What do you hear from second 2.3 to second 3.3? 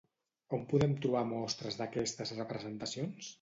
representacions?